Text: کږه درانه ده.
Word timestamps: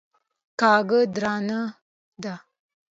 کږه 0.59 0.99
درانه 1.15 1.61
ده. 2.23 2.35